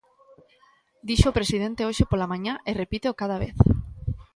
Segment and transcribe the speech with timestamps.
[1.07, 3.55] Díxoo o presidente hoxe pola mañá e repíteo cada vez.